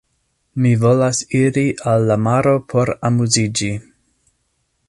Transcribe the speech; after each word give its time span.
Mi 0.63 0.71
volas 0.83 1.19
iri 1.41 1.65
al 1.93 2.07
la 2.13 2.19
maro 2.29 2.57
por 2.73 2.93
amuziĝi. 3.11 3.73